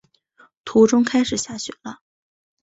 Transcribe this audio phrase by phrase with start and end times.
[0.65, 1.99] 途中开始下雪了